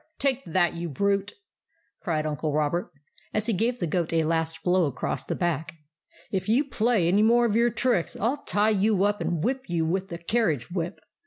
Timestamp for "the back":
5.23-5.73